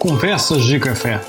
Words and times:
Conversas 0.00 0.64
de 0.64 0.80
Café. 0.80 1.20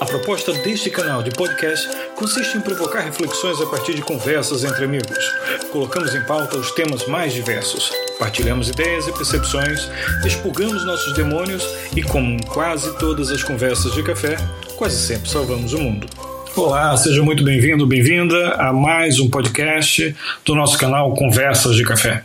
A 0.00 0.06
proposta 0.06 0.50
deste 0.54 0.88
canal 0.88 1.22
de 1.22 1.30
podcast 1.30 1.86
consiste 2.16 2.56
em 2.56 2.60
provocar 2.62 3.00
reflexões 3.00 3.60
a 3.60 3.66
partir 3.66 3.92
de 3.92 4.00
conversas 4.00 4.64
entre 4.64 4.86
amigos. 4.86 5.30
Colocamos 5.70 6.14
em 6.14 6.22
pauta 6.22 6.56
os 6.56 6.70
temas 6.70 7.06
mais 7.06 7.34
diversos, 7.34 7.92
partilhamos 8.18 8.70
ideias 8.70 9.06
e 9.06 9.12
percepções, 9.12 9.90
expurgamos 10.24 10.86
nossos 10.86 11.12
demônios 11.12 11.62
e, 11.94 12.02
como 12.02 12.30
em 12.30 12.38
quase 12.38 12.96
todas 12.96 13.30
as 13.30 13.42
conversas 13.42 13.92
de 13.92 14.02
café, 14.02 14.36
quase 14.76 14.96
sempre 14.96 15.28
salvamos 15.28 15.74
o 15.74 15.78
mundo. 15.78 16.06
Olá, 16.56 16.96
seja 16.96 17.22
muito 17.22 17.44
bem-vindo, 17.44 17.86
bem-vinda 17.86 18.54
a 18.54 18.72
mais 18.72 19.20
um 19.20 19.28
podcast 19.28 20.16
do 20.46 20.54
nosso 20.54 20.78
canal 20.78 21.12
Conversas 21.14 21.76
de 21.76 21.84
Café. 21.84 22.24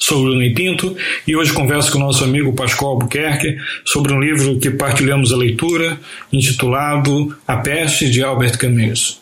Sou 0.00 0.22
Bruno 0.22 0.54
Pinto 0.54 0.96
e 1.26 1.36
hoje 1.36 1.52
converso 1.52 1.90
com 1.90 1.98
o 1.98 2.02
nosso 2.02 2.24
amigo 2.24 2.52
Pascoal 2.52 2.92
Albuquerque 2.92 3.56
sobre 3.84 4.12
um 4.12 4.20
livro 4.20 4.58
que 4.58 4.70
partilhamos 4.70 5.32
a 5.32 5.36
leitura, 5.36 5.98
intitulado 6.32 7.36
A 7.46 7.56
Peste 7.56 8.08
de 8.08 8.22
Albert 8.22 8.56
Camus. 8.58 9.20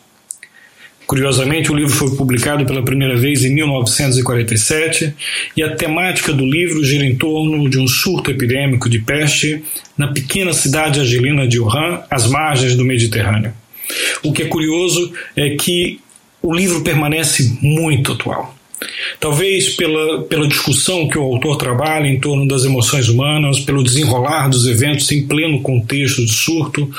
Curiosamente, 1.07 1.71
o 1.71 1.75
livro 1.75 1.93
foi 1.93 2.15
publicado 2.15 2.65
pela 2.65 2.83
primeira 2.83 3.15
vez 3.15 3.43
em 3.43 3.53
1947 3.55 5.13
e 5.55 5.63
a 5.63 5.73
temática 5.73 6.33
do 6.33 6.45
livro 6.45 6.83
gira 6.83 7.05
em 7.05 7.15
torno 7.15 7.69
de 7.69 7.79
um 7.79 7.87
surto 7.87 8.29
epidêmico 8.29 8.89
de 8.89 8.99
peste 8.99 9.63
na 9.97 10.07
pequena 10.07 10.51
cidade 10.51 10.99
argelina 10.99 11.47
de 11.47 11.59
Wuhan, 11.59 12.01
às 12.09 12.27
margens 12.27 12.75
do 12.75 12.83
Mediterrâneo. 12.83 13.53
O 14.21 14.33
que 14.33 14.43
é 14.43 14.45
curioso 14.47 15.13
é 15.35 15.55
que 15.55 15.99
o 16.41 16.53
livro 16.53 16.81
permanece 16.81 17.57
muito 17.61 18.11
atual. 18.11 18.56
Talvez 19.19 19.69
pela, 19.69 20.23
pela 20.23 20.47
discussão 20.47 21.07
que 21.07 21.17
o 21.17 21.23
autor 21.23 21.57
trabalha 21.57 22.07
em 22.07 22.19
torno 22.19 22.47
das 22.47 22.63
emoções 22.63 23.09
humanas, 23.09 23.59
pelo 23.59 23.83
desenrolar 23.83 24.49
dos 24.49 24.67
eventos 24.67 25.11
em 25.11 25.25
pleno 25.25 25.61
contexto 25.61 26.23
de 26.23 26.31
surto, 26.31 26.89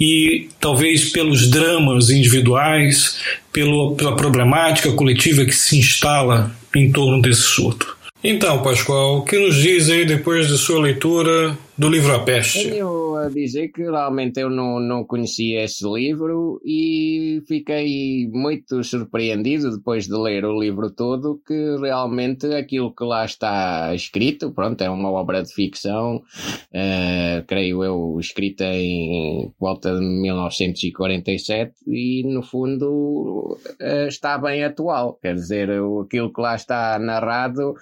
e 0.00 0.48
talvez 0.60 1.10
pelos 1.10 1.50
dramas 1.50 2.10
individuais, 2.10 3.18
pelo, 3.52 3.94
pela 3.94 4.14
problemática 4.14 4.92
coletiva 4.92 5.44
que 5.44 5.54
se 5.54 5.78
instala 5.78 6.54
em 6.74 6.92
torno 6.92 7.22
desse 7.22 7.42
surto. 7.42 7.96
Então, 8.22 8.62
Pascoal, 8.62 9.18
o 9.18 9.22
que 9.22 9.38
nos 9.38 9.56
diz 9.56 9.88
aí 9.88 10.04
depois 10.04 10.48
de 10.48 10.58
sua 10.58 10.80
leitura 10.80 11.56
do 11.78 11.90
livro 11.90 12.14
A 12.14 12.20
Peste? 12.20 12.70
Tenho 12.70 13.16
a 13.16 13.28
dizer 13.28 13.68
que 13.68 13.82
realmente 13.82 14.40
eu 14.40 14.48
não, 14.48 14.80
não 14.80 15.04
conhecia 15.04 15.64
esse 15.64 15.86
livro 15.86 16.60
e 16.64 17.42
fiquei 17.46 18.28
muito 18.32 18.82
surpreendido 18.82 19.76
depois 19.76 20.06
de 20.06 20.14
ler 20.14 20.44
o 20.44 20.58
livro 20.58 20.90
todo 20.90 21.40
que 21.46 21.76
realmente 21.80 22.46
aquilo 22.54 22.94
que 22.94 23.04
lá 23.04 23.24
está 23.24 23.94
escrito, 23.94 24.52
pronto, 24.52 24.80
é 24.82 24.88
uma 24.88 25.10
obra 25.10 25.42
de 25.42 25.52
ficção, 25.52 26.16
uh, 26.16 27.44
creio 27.46 27.84
eu, 27.84 28.16
escrita 28.18 28.64
em 28.64 29.52
volta 29.60 29.94
de 29.94 30.00
1947 30.00 31.74
e 31.86 32.22
no 32.26 32.42
fundo 32.42 33.58
uh, 33.80 34.08
está 34.08 34.38
bem 34.38 34.64
atual, 34.64 35.18
quer 35.20 35.34
dizer, 35.34 35.70
aquilo 35.70 36.32
que 36.32 36.40
lá 36.40 36.54
está 36.54 36.98
narrado 36.98 37.72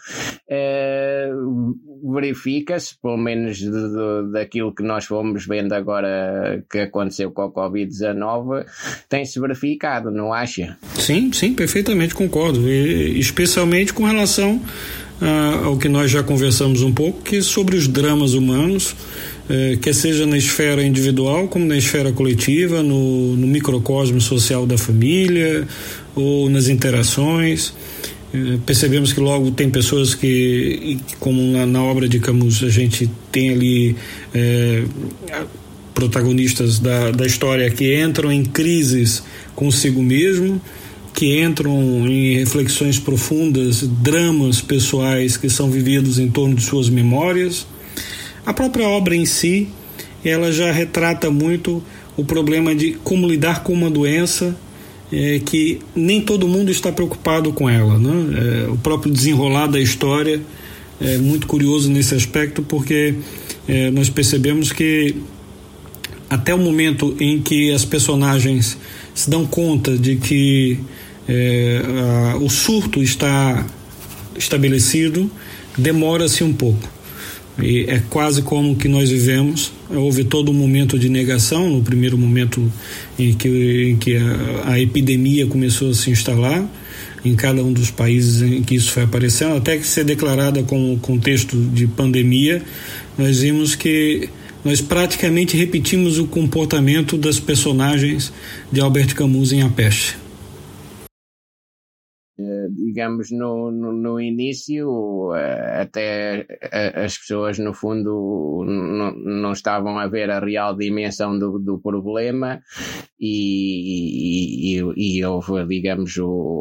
uh, 0.50 2.12
verifica-se, 2.12 3.00
pelo 3.00 3.16
menos 3.16 3.58
de 3.58 3.83
do, 3.88 4.30
daquilo 4.30 4.74
que 4.74 4.82
nós 4.82 5.04
fomos 5.04 5.46
vendo 5.46 5.72
agora 5.72 6.62
que 6.70 6.78
aconteceu 6.78 7.30
com 7.30 7.42
a 7.42 7.50
Covid-19 7.50 8.64
tem-se 9.08 9.38
verificado, 9.40 10.10
não 10.10 10.32
acha? 10.32 10.76
Sim, 10.98 11.32
sim, 11.32 11.54
perfeitamente 11.54 12.14
concordo. 12.14 12.68
E, 12.68 13.18
especialmente 13.18 13.92
com 13.92 14.04
relação 14.04 14.60
uh, 15.20 15.66
ao 15.66 15.78
que 15.78 15.88
nós 15.88 16.10
já 16.10 16.22
conversamos 16.22 16.82
um 16.82 16.92
pouco, 16.92 17.22
que 17.22 17.42
sobre 17.42 17.76
os 17.76 17.88
dramas 17.88 18.34
humanos, 18.34 18.92
uh, 18.92 19.78
quer 19.80 19.94
seja 19.94 20.26
na 20.26 20.36
esfera 20.36 20.82
individual 20.82 21.48
como 21.48 21.64
na 21.64 21.76
esfera 21.76 22.12
coletiva, 22.12 22.82
no, 22.82 23.36
no 23.36 23.46
microcosmo 23.46 24.20
social 24.20 24.66
da 24.66 24.78
família 24.78 25.66
ou 26.14 26.48
nas 26.48 26.68
interações. 26.68 27.74
Eh, 28.34 28.58
percebemos 28.66 29.12
que 29.12 29.20
logo 29.20 29.52
tem 29.52 29.70
pessoas 29.70 30.12
que, 30.12 30.98
como 31.20 31.40
na, 31.40 31.64
na 31.64 31.82
obra 31.84 32.08
de 32.08 32.18
Camus, 32.18 32.64
a 32.64 32.68
gente 32.68 33.08
tem 33.30 33.50
ali 33.50 33.96
é, 34.34 34.82
protagonistas 35.94 36.80
da, 36.80 37.12
da 37.12 37.24
história 37.24 37.70
que 37.70 37.96
entram 37.96 38.32
em 38.32 38.44
crises 38.44 39.22
consigo 39.54 40.02
mesmo, 40.02 40.60
que 41.14 41.40
entram 41.40 42.08
em 42.08 42.34
reflexões 42.38 42.98
profundas, 42.98 43.86
dramas 43.86 44.60
pessoais 44.60 45.36
que 45.36 45.48
são 45.48 45.70
vividos 45.70 46.18
em 46.18 46.28
torno 46.28 46.56
de 46.56 46.64
suas 46.64 46.88
memórias. 46.88 47.64
A 48.44 48.52
própria 48.52 48.88
obra 48.88 49.14
em 49.14 49.24
si, 49.24 49.68
ela 50.24 50.50
já 50.50 50.72
retrata 50.72 51.30
muito 51.30 51.80
o 52.16 52.24
problema 52.24 52.74
de 52.74 52.94
como 53.04 53.28
lidar 53.28 53.62
com 53.62 53.72
uma 53.72 53.88
doença 53.88 54.56
é, 55.12 55.40
que 55.44 55.80
nem 55.94 56.20
todo 56.20 56.48
mundo 56.48 56.70
está 56.70 56.90
preocupado 56.90 57.52
com 57.52 57.68
ela. 57.68 57.98
Né? 57.98 58.66
É, 58.66 58.70
o 58.70 58.76
próprio 58.76 59.12
desenrolar 59.12 59.66
da 59.66 59.80
história 59.80 60.40
é 61.00 61.18
muito 61.18 61.46
curioso 61.46 61.90
nesse 61.90 62.14
aspecto, 62.14 62.62
porque 62.62 63.14
é, 63.68 63.90
nós 63.90 64.08
percebemos 64.08 64.72
que 64.72 65.16
até 66.28 66.54
o 66.54 66.58
momento 66.58 67.16
em 67.20 67.40
que 67.40 67.72
as 67.72 67.84
personagens 67.84 68.76
se 69.14 69.28
dão 69.30 69.46
conta 69.46 69.96
de 69.96 70.16
que 70.16 70.78
é, 71.28 71.82
a, 72.32 72.36
o 72.38 72.48
surto 72.48 73.02
está 73.02 73.64
estabelecido, 74.36 75.30
demora-se 75.76 76.42
um 76.42 76.52
pouco. 76.52 76.88
E 77.62 77.84
é 77.88 78.02
quase 78.10 78.42
como 78.42 78.74
que 78.74 78.88
nós 78.88 79.10
vivemos. 79.10 79.72
Houve 79.88 80.24
todo 80.24 80.50
um 80.50 80.54
momento 80.54 80.98
de 80.98 81.08
negação, 81.08 81.70
no 81.70 81.82
primeiro 81.82 82.18
momento 82.18 82.70
em 83.18 83.32
que, 83.32 83.90
em 83.90 83.96
que 83.96 84.16
a, 84.16 84.72
a, 84.72 84.80
epidemia 84.80 85.46
começou 85.46 85.90
a 85.90 85.94
se 85.94 86.10
instalar, 86.10 86.68
em 87.24 87.34
cada 87.34 87.62
um 87.62 87.72
dos 87.72 87.90
países 87.90 88.42
em 88.42 88.62
que 88.62 88.74
isso 88.74 88.90
foi 88.90 89.04
aparecendo, 89.04 89.56
até 89.56 89.78
que 89.78 89.86
ser 89.86 90.04
declarada 90.04 90.62
como 90.62 90.98
contexto 90.98 91.56
de 91.56 91.86
pandemia, 91.86 92.62
nós 93.16 93.40
vimos 93.40 93.74
que 93.74 94.28
nós 94.64 94.80
praticamente 94.80 95.56
repetimos 95.56 96.18
o 96.18 96.26
comportamento 96.26 97.16
das 97.16 97.38
personagens 97.38 98.32
de 98.72 98.80
Albert 98.80 99.14
Camus 99.14 99.52
em 99.52 99.62
A 99.62 99.68
Peste. 99.68 100.23
Eh, 102.64 102.68
digamos, 102.70 103.30
no, 103.30 103.70
no, 103.70 103.92
no, 103.92 104.20
início, 104.20 105.34
eh, 105.34 105.82
até 105.82 106.46
as 106.94 107.18
pessoas, 107.18 107.58
no 107.58 107.72
fundo, 107.72 108.64
não, 108.66 109.12
não 109.12 109.52
estavam 109.52 109.98
a 109.98 110.06
ver 110.06 110.30
a 110.30 110.40
real 110.40 110.76
dimensão 110.76 111.38
do, 111.38 111.58
do 111.58 111.78
problema 111.78 112.62
e, 113.18 114.78
e, 114.78 115.18
e 115.18 115.24
houve, 115.24 115.64
digamos, 115.66 116.14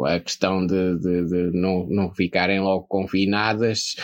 a 0.05 0.19
questão 0.19 0.65
de, 0.65 0.97
de, 0.97 1.25
de, 1.25 1.57
não, 1.57 1.85
não 1.87 2.13
ficarem 2.13 2.59
logo 2.61 2.85
confinadas 2.87 3.95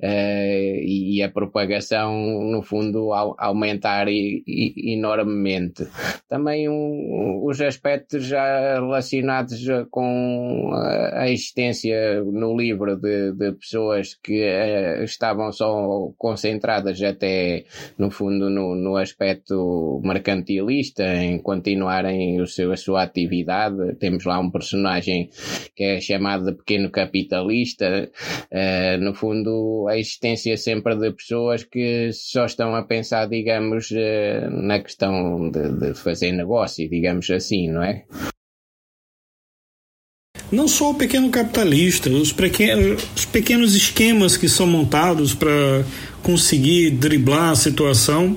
uh, 0.00 0.80
e 0.84 1.22
a 1.22 1.30
propagação, 1.30 2.12
no 2.50 2.62
fundo, 2.62 3.12
aumentar 3.12 4.06
enormemente. 4.08 5.86
Também 6.28 6.68
um, 6.68 7.40
os 7.44 7.60
aspectos 7.60 8.24
já 8.24 8.74
relacionados 8.74 9.64
com 9.90 10.70
a 11.12 11.30
existência 11.48 12.22
no 12.24 12.56
livro 12.56 12.96
de, 12.96 13.32
de 13.32 13.52
pessoas 13.52 14.14
que 14.14 14.42
uh, 14.42 15.02
estavam 15.02 15.50
só 15.52 16.10
concentradas 16.16 17.02
até, 17.02 17.64
no 17.96 18.10
fundo, 18.10 18.50
no, 18.50 18.74
no 18.74 18.96
aspecto 18.96 20.00
mercantilista, 20.04 21.04
em 21.04 21.38
continuar 21.38 22.04
o 22.40 22.46
seu, 22.46 22.72
a 22.72 22.76
sua 22.76 23.02
atividade. 23.02 23.94
Temos 23.96 24.24
lá 24.24 24.38
um 24.38 24.50
personagem 24.50 25.30
que 25.74 25.84
é 25.84 26.00
chamado 26.00 26.44
de 26.44 26.56
pequeno 26.56 26.90
capitalista. 26.90 28.10
Uh, 28.52 29.02
no 29.02 29.14
fundo, 29.14 29.86
a 29.88 29.96
existência 29.96 30.56
sempre 30.56 30.96
de 30.96 31.10
pessoas 31.12 31.64
que 31.64 32.10
só 32.12 32.44
estão 32.44 32.74
a 32.74 32.82
pensar, 32.82 33.26
digamos, 33.26 33.90
uh, 33.90 34.50
na 34.50 34.80
questão 34.80 35.50
de, 35.50 35.72
de 35.78 35.94
fazer 35.94 36.32
negócio, 36.32 36.88
digamos 36.88 37.28
assim, 37.30 37.70
não 37.70 37.82
é? 37.82 38.04
Não 40.50 40.66
só 40.66 40.90
o 40.90 40.94
pequeno 40.94 41.28
capitalista, 41.30 42.08
os 42.10 42.32
pequenos, 42.32 43.02
os 43.16 43.24
pequenos 43.24 43.74
esquemas 43.74 44.36
que 44.36 44.48
são 44.48 44.66
montados 44.66 45.34
para 45.34 45.84
conseguir 46.22 46.90
driblar 46.90 47.50
a 47.50 47.56
situação 47.56 48.36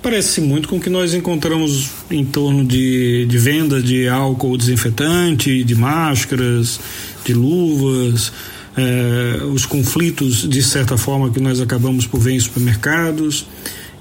Parece 0.00 0.40
muito 0.40 0.68
com 0.68 0.76
o 0.76 0.80
que 0.80 0.88
nós 0.88 1.12
encontramos 1.12 1.90
em 2.08 2.24
torno 2.24 2.64
de, 2.64 3.26
de 3.26 3.38
venda 3.38 3.82
de 3.82 4.08
álcool 4.08 4.56
desinfetante, 4.56 5.64
de 5.64 5.74
máscaras, 5.74 6.78
de 7.24 7.34
luvas, 7.34 8.32
eh, 8.76 9.42
os 9.52 9.66
conflitos, 9.66 10.48
de 10.48 10.62
certa 10.62 10.96
forma, 10.96 11.30
que 11.30 11.40
nós 11.40 11.60
acabamos 11.60 12.06
por 12.06 12.20
ver 12.20 12.34
em 12.34 12.40
supermercados. 12.40 13.44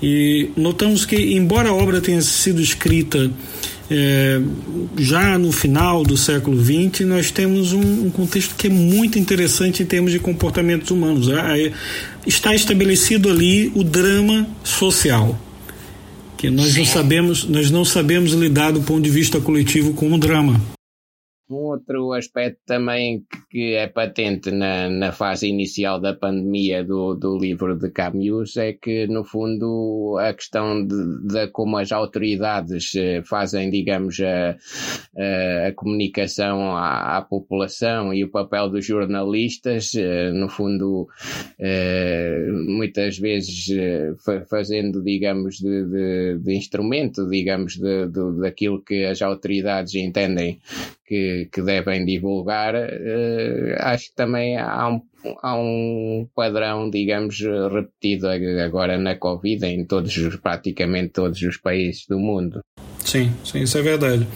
E 0.01 0.51
notamos 0.55 1.03
que, 1.03 1.35
embora 1.35 1.69
a 1.69 1.73
obra 1.73 1.99
tenha 1.99 2.21
sido 2.21 2.61
escrita 2.61 3.31
é, 3.89 4.41
já 4.97 5.37
no 5.37 5.51
final 5.51 6.03
do 6.03 6.17
século 6.17 6.61
XX, 6.63 7.05
nós 7.05 7.31
temos 7.31 7.71
um, 7.73 8.05
um, 8.07 8.09
contexto 8.09 8.55
que 8.55 8.67
é 8.67 8.69
muito 8.69 9.17
interessante 9.17 9.81
em 9.81 9.85
termos 9.85 10.11
de 10.11 10.19
comportamentos 10.19 10.91
humanos. 10.91 11.29
É, 11.29 11.71
está 12.25 12.53
estabelecido 12.53 13.29
ali 13.29 13.71
o 13.73 13.83
drama 13.83 14.47
social, 14.63 15.39
que 16.37 16.49
nós 16.49 16.75
não 16.75 16.85
sabemos, 16.85 17.43
nós 17.45 17.71
não 17.71 17.85
sabemos 17.85 18.33
lidar 18.33 18.71
do 18.71 18.81
ponto 18.81 19.01
de 19.01 19.09
vista 19.09 19.39
coletivo 19.39 19.93
com 19.93 20.13
o 20.13 20.17
drama. 20.17 20.61
Um 21.49 21.55
outro 21.55 22.11
aspecto 22.11 22.59
também 22.65 23.25
que 23.49 23.73
é 23.73 23.87
patente 23.87 24.51
na, 24.51 24.89
na 24.89 25.13
fase 25.13 25.47
inicial 25.47 25.97
da 25.97 26.13
pandemia 26.13 26.83
do, 26.83 27.15
do 27.15 27.37
livro 27.37 27.73
de 27.73 27.89
Camus 27.89 28.57
é 28.57 28.73
que, 28.73 29.07
no 29.07 29.23
fundo, 29.23 30.17
a 30.19 30.33
questão 30.33 30.85
de, 30.85 31.25
de 31.25 31.47
como 31.47 31.77
as 31.77 31.93
autoridades 31.93 32.93
eh, 32.95 33.21
fazem, 33.23 33.69
digamos, 33.69 34.19
a, 34.19 34.57
a, 35.67 35.71
comunicação 35.73 36.75
à, 36.75 37.17
à, 37.17 37.21
população 37.21 38.13
e 38.13 38.25
o 38.25 38.29
papel 38.29 38.69
dos 38.69 38.85
jornalistas, 38.85 39.95
eh, 39.95 40.31
no 40.31 40.49
fundo, 40.49 41.07
eh, 41.57 42.45
muitas 42.67 43.17
vezes 43.17 43.67
fazendo, 44.49 45.01
digamos, 45.01 45.59
de, 45.59 45.85
de, 45.85 46.39
de 46.39 46.55
instrumento, 46.55 47.25
digamos, 47.29 47.77
de, 47.77 48.07
daquilo 48.41 48.83
que 48.83 49.05
as 49.05 49.21
autoridades 49.21 49.95
entendem 49.95 50.59
que, 51.07 51.47
que 51.51 51.61
devem 51.61 52.05
divulgar, 52.05 52.75
uh, 52.75 53.75
acho 53.79 54.09
que 54.09 54.15
também 54.15 54.57
há 54.57 54.89
um, 54.89 55.01
há 55.41 55.55
um 55.55 56.27
padrão, 56.35 56.89
digamos, 56.89 57.39
repetido 57.39 58.27
agora 58.27 58.97
na 58.97 59.15
Covid 59.15 59.65
em 59.65 59.85
todos, 59.85 60.13
praticamente 60.43 61.13
todos 61.13 61.41
os 61.41 61.57
países 61.57 62.05
do 62.07 62.19
mundo. 62.19 62.59
Sim, 63.03 63.31
sim, 63.41 63.61
isso 63.61 63.77
é 63.77 63.81
verdade. 63.81 64.27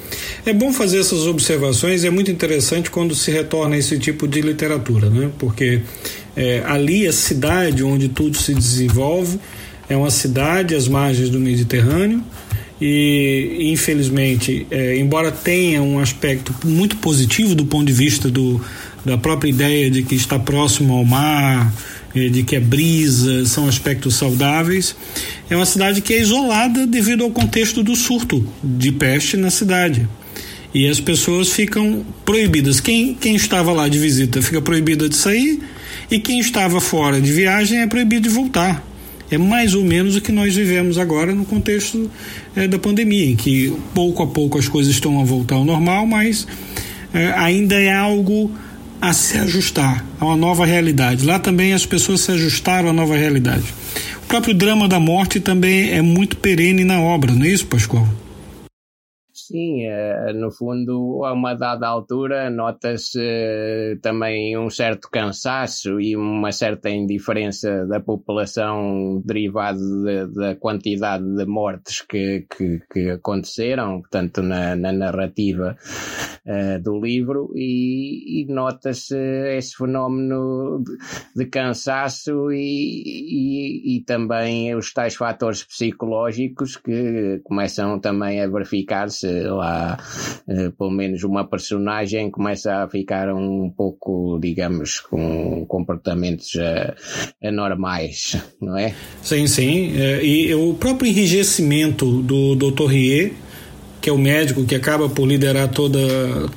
É 0.45 0.53
bom 0.53 0.71
fazer 0.71 0.99
essas 0.99 1.27
observações, 1.27 2.05
é 2.05 2.09
muito 2.09 2.31
interessante 2.31 2.89
quando 2.89 3.13
se 3.13 3.29
retorna 3.29 3.75
a 3.75 3.77
esse 3.77 3.99
tipo 3.99 4.25
de 4.25 4.39
literatura, 4.39 5.09
né? 5.09 5.29
Porque 5.37 5.81
é, 6.37 6.59
ali 6.65 7.05
a 7.05 7.11
cidade 7.11 7.83
onde 7.83 8.07
tudo 8.07 8.37
se 8.37 8.53
desenvolve 8.53 9.41
é 9.89 9.97
uma 9.97 10.09
cidade 10.09 10.73
às 10.73 10.87
margens 10.87 11.29
do 11.29 11.37
Mediterrâneo, 11.37 12.23
e 12.81 13.69
infelizmente, 13.71 14.65
é, 14.71 14.97
embora 14.97 15.31
tenha 15.31 15.83
um 15.83 15.99
aspecto 15.99 16.51
muito 16.65 16.97
positivo 16.97 17.53
do 17.53 17.63
ponto 17.63 17.85
de 17.85 17.93
vista 17.93 18.27
do, 18.27 18.59
da 19.05 19.19
própria 19.19 19.49
ideia 19.49 19.91
de 19.91 20.01
que 20.01 20.15
está 20.15 20.39
próximo 20.39 20.93
ao 20.93 21.05
mar, 21.05 21.71
é, 22.15 22.27
de 22.27 22.41
que 22.41 22.55
é 22.55 22.59
brisa, 22.59 23.45
são 23.45 23.67
aspectos 23.67 24.15
saudáveis, 24.15 24.95
é 25.47 25.55
uma 25.55 25.65
cidade 25.65 26.01
que 26.01 26.11
é 26.11 26.21
isolada 26.21 26.87
devido 26.87 27.23
ao 27.23 27.29
contexto 27.29 27.83
do 27.83 27.95
surto 27.95 28.43
de 28.63 28.91
peste 28.91 29.37
na 29.37 29.51
cidade. 29.51 30.09
E 30.73 30.87
as 30.87 30.99
pessoas 30.99 31.49
ficam 31.49 32.03
proibidas. 32.25 32.79
Quem, 32.79 33.13
quem 33.13 33.35
estava 33.35 33.73
lá 33.73 33.87
de 33.87 33.99
visita 33.99 34.41
fica 34.41 34.61
proibida 34.61 35.07
de 35.07 35.15
sair, 35.15 35.59
e 36.09 36.19
quem 36.19 36.39
estava 36.39 36.81
fora 36.81 37.21
de 37.21 37.31
viagem 37.31 37.79
é 37.79 37.87
proibido 37.87 38.27
de 38.27 38.33
voltar. 38.33 38.90
É 39.31 39.37
mais 39.37 39.73
ou 39.73 39.83
menos 39.83 40.17
o 40.17 40.21
que 40.21 40.31
nós 40.31 40.53
vivemos 40.53 40.97
agora 40.97 41.33
no 41.33 41.45
contexto 41.45 42.11
é, 42.53 42.67
da 42.67 42.77
pandemia, 42.77 43.31
em 43.31 43.35
que 43.35 43.73
pouco 43.93 44.21
a 44.21 44.27
pouco 44.27 44.59
as 44.59 44.67
coisas 44.67 44.93
estão 44.93 45.21
a 45.21 45.23
voltar 45.23 45.55
ao 45.55 45.63
normal, 45.63 46.05
mas 46.05 46.45
é, 47.13 47.31
ainda 47.37 47.75
é 47.75 47.93
algo 47.93 48.51
a 48.99 49.13
se 49.13 49.37
ajustar 49.37 50.05
a 50.19 50.25
uma 50.25 50.35
nova 50.35 50.65
realidade. 50.65 51.25
Lá 51.25 51.39
também 51.39 51.73
as 51.73 51.85
pessoas 51.85 52.21
se 52.21 52.31
ajustaram 52.31 52.89
à 52.89 52.93
nova 52.93 53.15
realidade. 53.15 53.63
O 54.23 54.27
próprio 54.27 54.53
drama 54.53 54.87
da 54.87 54.99
morte 54.99 55.39
também 55.39 55.91
é 55.91 56.01
muito 56.01 56.37
perene 56.37 56.83
na 56.83 56.99
obra, 56.99 57.31
não 57.33 57.45
é 57.45 57.49
isso, 57.49 57.65
Pascoal? 57.65 58.07
Sim, 59.51 59.85
eh, 59.85 60.31
no 60.31 60.49
fundo, 60.49 61.25
a 61.25 61.33
uma 61.33 61.53
dada 61.53 61.85
altura, 61.85 62.49
nota-se 62.49 63.19
eh, 63.19 63.97
também 64.01 64.57
um 64.57 64.69
certo 64.69 65.09
cansaço 65.11 65.99
e 65.99 66.15
uma 66.15 66.53
certa 66.53 66.89
indiferença 66.89 67.85
da 67.85 67.99
população 67.99 69.21
derivado 69.25 69.81
da 70.33 70.55
quantidade 70.55 71.25
de 71.35 71.45
mortes 71.45 72.01
que, 72.01 72.47
que, 72.49 72.79
que 72.89 73.09
aconteceram, 73.09 73.99
portanto, 73.99 74.41
na, 74.41 74.73
na 74.77 74.93
narrativa 74.93 75.75
uh, 76.45 76.81
do 76.81 77.01
livro, 77.01 77.51
e, 77.53 78.43
e 78.43 78.45
nota-se 78.45 79.17
esse 79.57 79.75
fenómeno 79.75 80.81
de, 80.81 81.43
de 81.43 81.49
cansaço 81.49 82.53
e, 82.53 83.03
e, 83.05 83.97
e 83.97 84.03
também 84.05 84.73
os 84.75 84.93
tais 84.93 85.15
fatores 85.15 85.63
psicológicos 85.63 86.77
que 86.77 87.41
começam 87.43 87.99
também 87.99 88.41
a 88.41 88.47
verificar-se 88.47 89.40
lá, 89.43 89.97
uh, 90.47 90.71
pelo 90.71 90.91
menos 90.91 91.23
uma 91.23 91.45
personagem 91.45 92.29
começa 92.29 92.83
a 92.83 92.89
ficar 92.89 93.33
um 93.33 93.69
pouco, 93.69 94.39
digamos, 94.41 94.99
com 94.99 95.65
comportamentos 95.65 96.53
uh, 96.55 96.93
anormais, 97.43 98.37
não 98.61 98.77
é? 98.77 98.93
Sim, 99.21 99.47
sim. 99.47 99.93
É, 99.97 100.23
e 100.23 100.53
o 100.53 100.73
próprio 100.73 101.09
enrijecimento 101.09 102.21
do 102.21 102.55
Dr. 102.55 102.85
Rie, 102.85 103.33
que 103.99 104.09
é 104.09 104.13
o 104.13 104.17
médico 104.17 104.65
que 104.65 104.75
acaba 104.75 105.07
por 105.07 105.27
liderar 105.27 105.69
toda, 105.69 105.99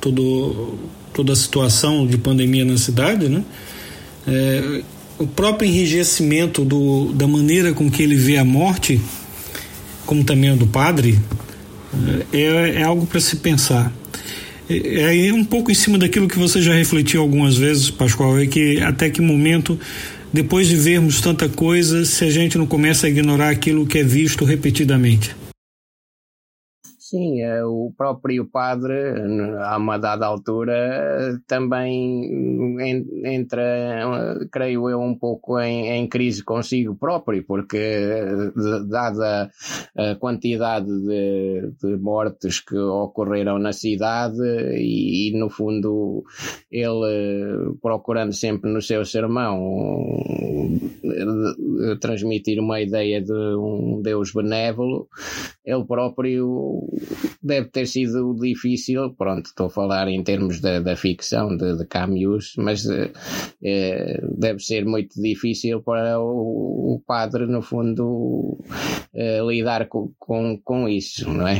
todo, 0.01 0.77
toda 1.13 1.33
a 1.33 1.35
situação 1.35 2.05
de 2.07 2.17
pandemia 2.17 2.65
na 2.65 2.77
cidade, 2.77 3.29
né? 3.29 3.43
É, 4.27 4.81
o 5.17 5.27
próprio 5.27 5.69
enrijecimento 5.69 6.65
do, 6.65 7.13
da 7.13 7.27
maneira 7.27 7.73
com 7.73 7.89
que 7.89 8.03
ele 8.03 8.15
vê 8.15 8.37
a 8.37 8.43
morte, 8.43 8.99
como 10.05 10.23
também 10.23 10.51
o 10.51 10.57
do 10.57 10.67
padre, 10.67 11.19
é, 12.33 12.81
é 12.81 12.83
algo 12.83 13.05
para 13.05 13.19
se 13.19 13.37
pensar. 13.37 13.91
É, 14.69 15.27
é 15.27 15.33
um 15.33 15.45
pouco 15.45 15.71
em 15.71 15.75
cima 15.75 15.97
daquilo 15.97 16.27
que 16.27 16.37
você 16.37 16.61
já 16.61 16.73
refletiu 16.73 17.21
algumas 17.21 17.55
vezes, 17.55 17.89
Pascoal, 17.89 18.39
é 18.39 18.47
que 18.47 18.81
até 18.81 19.09
que 19.09 19.21
momento, 19.21 19.79
depois 20.33 20.67
de 20.67 20.75
vermos 20.75 21.21
tanta 21.21 21.47
coisa, 21.47 22.03
se 22.05 22.23
a 22.25 22.31
gente 22.31 22.57
não 22.57 22.65
começa 22.65 23.07
a 23.07 23.09
ignorar 23.09 23.49
aquilo 23.49 23.85
que 23.85 23.99
é 23.99 24.03
visto 24.03 24.43
repetidamente. 24.43 25.35
Sim, 27.07 27.39
eh, 27.39 27.63
o 27.63 27.93
próprio 27.95 28.49
padre, 28.49 28.95
a 29.61 29.77
uma 29.77 29.99
dada 29.99 30.25
altura, 30.25 31.39
também 31.45 32.79
entra, 33.23 34.27
creio 34.51 34.89
eu, 34.89 34.99
um 34.99 35.15
pouco 35.15 35.59
em, 35.59 35.87
em 35.87 36.07
crise 36.09 36.43
consigo 36.43 36.95
próprio, 36.95 37.45
porque, 37.45 37.77
dada 38.89 39.51
a 39.95 40.15
quantidade 40.15 40.87
de, 40.87 41.73
de 41.79 41.95
mortes 41.95 42.59
que 42.59 42.75
ocorreram 42.75 43.59
na 43.59 43.71
cidade, 43.71 44.41
e, 44.73 45.29
e, 45.29 45.37
no 45.37 45.47
fundo 45.47 46.23
ele 46.71 47.75
procurando 47.83 48.33
sempre 48.33 48.71
no 48.71 48.81
seu 48.81 49.05
sermão 49.05 49.59
transmitir 52.01 52.59
uma 52.59 52.81
ideia 52.81 53.21
de 53.21 53.31
um 53.31 54.01
Deus 54.01 54.31
benévolo, 54.33 55.07
ele 55.63 55.83
próprio 55.85 56.94
deve 57.41 57.69
ter 57.69 57.85
sido 57.85 58.35
difícil, 58.35 59.13
pronto, 59.17 59.45
estou 59.47 59.67
a 59.67 59.69
falar 59.69 60.07
em 60.07 60.23
termos 60.23 60.59
da, 60.59 60.79
da 60.79 60.95
ficção 60.95 61.55
de, 61.55 61.77
de 61.77 61.85
mas 62.57 62.85
é, 63.63 64.19
deve 64.37 64.59
ser 64.59 64.85
muito 64.85 65.21
difícil 65.21 65.81
para 65.81 66.19
o, 66.19 66.95
o 66.95 67.01
padre, 67.05 67.45
no 67.45 67.61
fundo, 67.61 68.57
é, 69.13 69.39
lidar 69.41 69.87
com, 69.87 70.11
com, 70.17 70.59
com 70.63 70.89
isso, 70.89 71.29
não 71.29 71.47
é? 71.47 71.59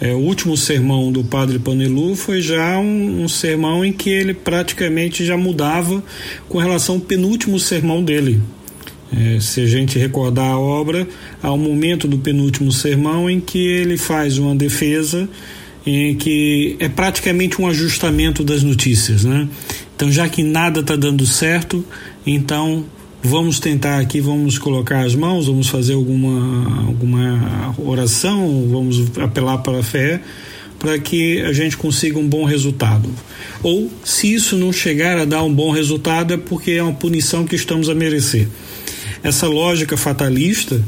É, 0.00 0.14
o 0.14 0.18
último 0.18 0.56
sermão 0.56 1.10
do 1.10 1.24
padre 1.24 1.58
Panelu 1.58 2.14
foi 2.14 2.40
já 2.40 2.78
um, 2.78 3.24
um, 3.24 3.28
sermão 3.28 3.84
em 3.84 3.92
que 3.92 4.08
ele 4.08 4.32
praticamente 4.32 5.24
já 5.24 5.36
mudava 5.36 6.02
com 6.48 6.58
relação 6.58 6.96
ao 6.96 7.00
penúltimo 7.00 7.58
sermão 7.58 8.04
dele. 8.04 8.40
É, 9.16 9.40
se 9.40 9.60
a 9.60 9.66
gente 9.66 9.98
recordar 9.98 10.52
a 10.52 10.58
obra, 10.58 11.08
há 11.42 11.52
um 11.52 11.58
momento 11.58 12.06
do 12.06 12.18
penúltimo 12.18 12.70
sermão 12.70 13.28
em 13.28 13.40
que 13.40 13.66
ele 13.66 13.96
faz 13.96 14.38
uma 14.38 14.54
defesa 14.54 15.28
em 15.86 16.14
que 16.14 16.76
é 16.78 16.88
praticamente 16.88 17.60
um 17.60 17.66
ajustamento 17.66 18.44
das 18.44 18.62
notícias, 18.62 19.24
né? 19.24 19.48
Então, 19.96 20.12
já 20.12 20.28
que 20.28 20.42
nada 20.42 20.80
está 20.80 20.94
dando 20.94 21.26
certo, 21.26 21.82
então 22.26 22.84
vamos 23.22 23.58
tentar 23.58 23.98
aqui, 23.98 24.20
vamos 24.20 24.58
colocar 24.58 25.00
as 25.00 25.14
mãos, 25.14 25.46
vamos 25.46 25.68
fazer 25.68 25.94
alguma, 25.94 26.86
alguma 26.86 27.74
oração, 27.78 28.68
vamos 28.70 29.10
apelar 29.18 29.58
para 29.58 29.78
a 29.78 29.82
fé 29.82 30.20
para 30.78 30.98
que 30.98 31.40
a 31.42 31.52
gente 31.52 31.76
consiga 31.76 32.18
um 32.18 32.28
bom 32.28 32.44
resultado. 32.44 33.10
Ou, 33.62 33.90
se 34.04 34.32
isso 34.32 34.56
não 34.56 34.72
chegar 34.72 35.18
a 35.18 35.24
dar 35.24 35.42
um 35.42 35.52
bom 35.52 35.72
resultado, 35.72 36.34
é 36.34 36.36
porque 36.36 36.72
é 36.72 36.82
uma 36.82 36.92
punição 36.92 37.44
que 37.44 37.56
estamos 37.56 37.88
a 37.88 37.94
merecer. 37.94 38.46
Essa 39.22 39.46
lógica 39.46 39.96
fatalista 39.96 40.82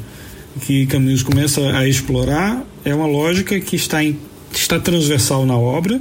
que 0.67 0.87
Camus 0.87 1.23
começa 1.23 1.61
a 1.77 1.89
explorar 1.89 2.65
é 2.85 2.95
uma 2.95 3.07
lógica 3.07 3.59
que 3.61 3.77
está, 3.77 4.03
em, 4.03 4.19
está 4.53 4.79
transversal 4.79 5.47
na 5.47 5.57
obra, 5.57 6.01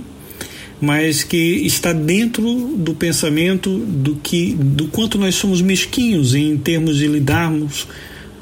mas 0.81 1.23
que 1.23 1.37
está 1.37 1.91
dentro 1.91 2.43
do 2.77 2.93
pensamento 2.93 3.77
do 3.77 4.15
que 4.15 4.53
do 4.53 4.87
quanto 4.87 5.17
nós 5.17 5.35
somos 5.35 5.61
mesquinhos 5.61 6.33
em 6.33 6.57
termos 6.57 6.97
de 6.97 7.07
lidarmos 7.07 7.87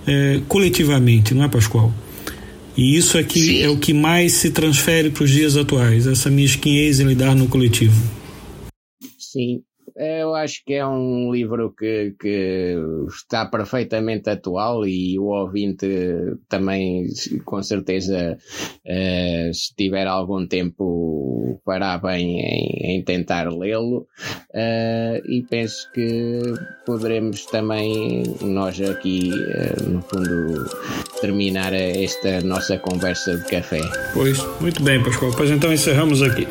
é, 0.05 0.39
coletivamente, 0.47 1.33
não 1.33 1.43
é, 1.43 1.47
Pascoal? 1.47 1.93
E 2.77 2.95
isso 2.95 3.17
aqui 3.17 3.39
Sim. 3.39 3.61
é 3.63 3.69
o 3.69 3.77
que 3.77 3.91
mais 3.91 4.33
se 4.33 4.51
transfere 4.51 5.09
para 5.09 5.23
os 5.23 5.31
dias 5.31 5.57
atuais, 5.57 6.05
essa 6.05 6.29
mesquinhez 6.29 6.99
em 6.99 7.05
lidar 7.05 7.35
no 7.35 7.47
coletivo. 7.47 7.99
Sim, 9.17 9.63
eu 9.97 10.35
acho 10.35 10.63
que 10.63 10.75
é 10.75 10.85
um 10.85 11.31
livro 11.31 11.73
que, 11.77 12.13
que 12.19 12.75
está 13.07 13.45
perfeitamente 13.45 14.29
atual 14.29 14.85
e 14.85 15.17
o 15.17 15.25
ouvinte 15.25 15.87
também, 16.47 17.07
com 17.43 17.61
certeza, 17.63 18.37
uh, 18.37 19.53
se 19.53 19.75
tiver 19.75 20.05
algum 20.05 20.45
tempo, 20.47 21.59
fará 21.65 21.97
bem 21.97 22.39
em, 22.39 22.97
em 22.97 23.03
tentar 23.03 23.51
lê-lo. 23.51 24.07
Uh, 24.53 25.19
e 25.27 25.43
penso 25.49 25.91
que 25.91 26.41
poderemos 26.85 27.45
também, 27.47 28.23
nós 28.41 28.79
aqui, 28.81 29.31
uh, 29.31 29.89
no 29.89 30.01
fundo, 30.03 30.69
terminar 31.21 31.73
esta 31.73 32.41
nossa 32.41 32.77
conversa 32.77 33.35
de 33.35 33.45
café. 33.45 33.81
Pois, 34.13 34.37
muito 34.61 34.83
bem, 34.83 35.03
Pascoal. 35.03 35.31
Pois 35.35 35.49
então 35.49 35.73
encerramos 35.73 36.21
aqui. 36.21 36.47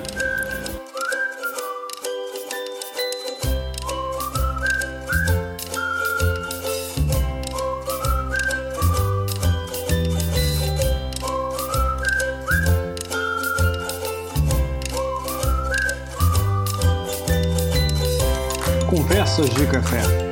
Conversas 19.36 19.54
de 19.54 19.66
Café. 19.66 20.25